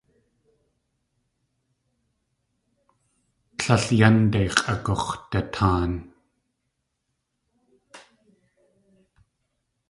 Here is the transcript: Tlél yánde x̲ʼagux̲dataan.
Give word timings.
Tlél 3.59 3.85
yánde 3.99 4.41
x̲ʼagux̲dataan. 4.55 5.91